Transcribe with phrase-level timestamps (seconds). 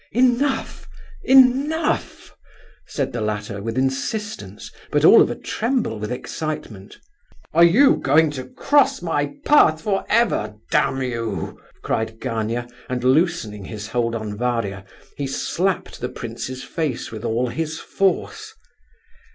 [0.13, 2.33] "Enough—enough!"
[2.87, 6.97] said the latter, with insistence, but all of a tremble with excitement.
[7.53, 13.65] "Are you going to cross my path for ever, damn you!" cried Gania; and, loosening
[13.65, 14.85] his hold on Varia,
[15.17, 18.55] he slapped the prince's face with all his force.